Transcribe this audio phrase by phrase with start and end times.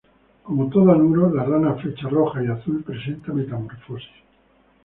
[0.41, 4.09] Como todo anuro, la rana flecha roja y azul presenta metamorfosis.